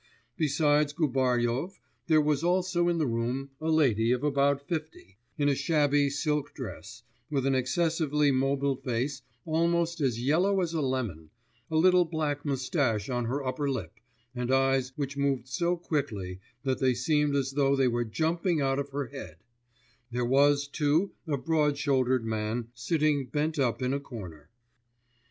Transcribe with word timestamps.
Besides 0.35 0.93
Gubaryov, 0.93 1.79
there 2.07 2.19
was 2.19 2.43
also 2.43 2.87
in 2.89 2.97
the 2.97 3.05
room 3.05 3.51
a 3.59 3.69
lady 3.69 4.11
of 4.11 4.23
about 4.23 4.67
fifty, 4.67 5.19
in 5.37 5.47
a 5.47 5.53
shabby 5.53 6.09
silk 6.09 6.55
dress, 6.55 7.03
with 7.29 7.45
an 7.45 7.53
excessively 7.53 8.31
mobile 8.31 8.75
face 8.75 9.21
almost 9.45 10.01
as 10.01 10.19
yellow 10.19 10.59
as 10.61 10.73
a 10.73 10.81
lemon, 10.81 11.29
a 11.69 11.75
little 11.77 12.05
black 12.05 12.43
moustache 12.43 13.09
on 13.11 13.25
her 13.25 13.45
upper 13.45 13.69
lip, 13.69 13.99
and 14.33 14.51
eyes 14.51 14.91
which 14.95 15.17
moved 15.17 15.47
so 15.47 15.77
quickly 15.77 16.39
that 16.63 16.79
they 16.79 16.95
seemed 16.95 17.35
as 17.35 17.51
though 17.51 17.75
they 17.75 17.87
were 17.87 18.03
jumping 18.03 18.59
out 18.59 18.79
of 18.79 18.89
her 18.89 19.05
head; 19.09 19.35
there 20.09 20.25
was 20.25 20.65
too 20.67 21.11
a 21.27 21.37
broad 21.37 21.77
shouldered 21.77 22.25
man 22.25 22.69
sitting 22.73 23.27
bent 23.27 23.59
up 23.59 23.83
in 23.83 23.93
a 23.93 23.99
corner. 23.99 24.49